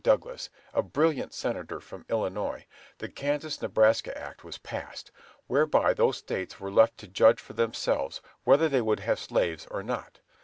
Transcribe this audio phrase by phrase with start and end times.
[0.03, 2.65] Douglas, a brilliant senator from Illinois,
[2.97, 5.11] the Kansas Nebraska Act was passed,
[5.45, 9.83] whereby those States were left to judge for themselves whether they would have slaves or
[9.83, 10.19] not.